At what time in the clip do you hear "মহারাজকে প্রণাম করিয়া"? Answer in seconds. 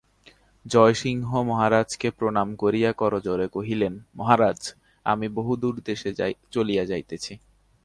1.41-2.91